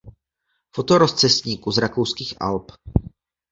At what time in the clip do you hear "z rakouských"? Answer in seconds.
1.71-2.41